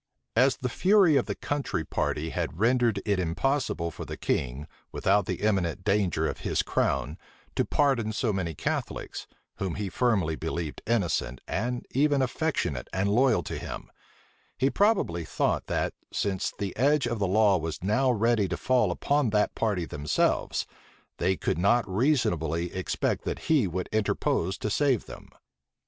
[0.35, 5.27] As the fury of the country party had rendered it impossible for the king, without
[5.27, 7.19] the imminent danger of his crown,
[7.55, 9.27] to pardon so many Catholics,
[9.57, 13.91] whom he firmly believed innocent, and even affectionate and loyal to him,
[14.57, 18.89] he probably thought that, since the edge of the law was now ready to fall
[18.89, 20.65] upon that party themselves,
[21.19, 25.29] they could not reasonably expect that he would interpose to save them.